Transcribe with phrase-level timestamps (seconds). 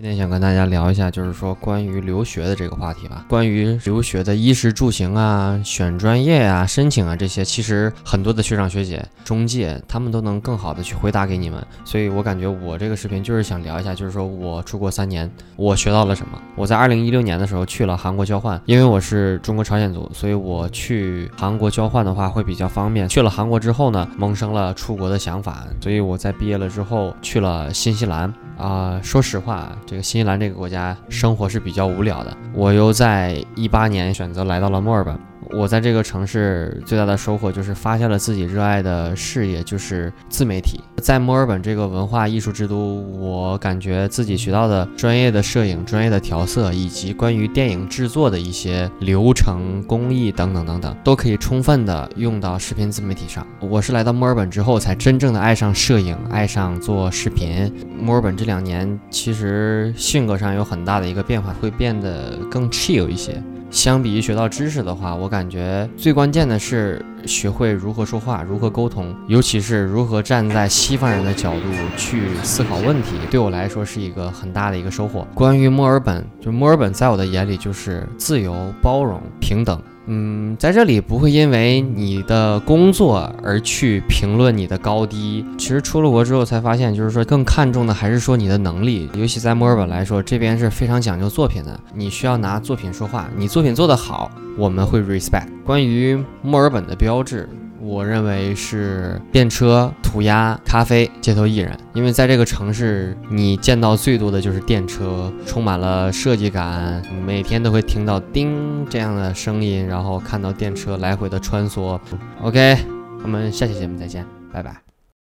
[0.00, 3.24] 今天想跟大家聊一下，就是说关于留学的这个话题吧。
[3.28, 11.60] 关于留学的衣食住行啊、选专业啊、申请啊这些，其实很多的学长学姐、中介他们都能更好的去回答给你们。
[11.84, 16.40] 所以我感觉我这个视频就是想聊一下，就是说我出国三年，我学到了什么。
[16.54, 23.08] 我在二零一六年的时候去了韩国交换，因为我是中国朝鲜族，所以我去韩国交换的话会比较方便。
[23.08, 28.32] 去了韩国之后呢，萌生了出国的想法，所以我在毕业了之后去了新西兰。
[28.58, 32.36] 啊，说实话，这个新西兰这个国家生活是比较无聊的。
[32.52, 35.16] 我又在一八年选择来到了墨尔本。
[35.50, 40.80] 我在这个城市最大的收获就是发现了自己热爱的事业，就是自媒体。
[40.96, 53.46] 在墨尔本这个文化艺术之都，我感觉自己学到的专业的摄影、专业的调色，以及关于电影制作的一些流程、工艺等等等等，都可以充分的用到视频自媒体上。
[53.60, 57.72] 我是来到墨尔本之后，才真正的爱上摄影，爱上做视频。
[57.98, 63.42] 墨尔本这两年其实性格上有很大的一个变化，会变得更 chill 一些。
[63.70, 71.60] 相比于学到知识的话，我感觉最关键的是学会如何说话、如何沟通，尤其是如何站在西方人的角度
[71.96, 75.26] 去思考问题，对我来说是一个很大的一个收获。
[75.34, 79.80] 关于墨尔本，就墨尔本在我的眼里就是自由、包容、平等。
[80.10, 85.44] 嗯，在这里不会因为你的工作而去评论你的高低。
[85.58, 89.08] 其实出了国之后才发现，就是说更看重的还是说你的能力。
[89.12, 93.28] 尤其在墨尔本来说，这边是非常讲究作品的，你需要拿作品说话。
[93.36, 95.48] 你作品做得好，我们会 respect。
[95.64, 97.46] 关于墨尔本的标志。
[97.88, 111.98] 我认为是电车、涂鸦、咖啡、街头艺人，因为在这个城市，你见到最多的就是电车，充满了设计感，每天都会听到叮这样的声音，然后看到电车来回的穿梭。
[112.42, 112.76] OK，
[113.22, 114.87] 我们下期节目再见，拜拜。